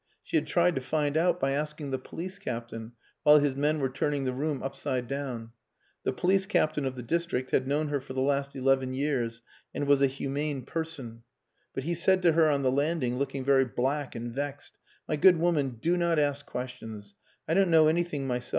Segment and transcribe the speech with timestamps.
[0.23, 3.87] She had tried to find out by asking the police captain while his men were
[3.87, 5.51] turning the room upside down.
[6.05, 9.43] The police captain of the district had known her for the last eleven years
[9.75, 11.21] and was a humane person.
[11.75, 14.75] But he said to her on the landing, looking very black and vexed
[15.07, 17.13] "My good woman, do not ask questions.
[17.47, 18.49] I don't know anything myself.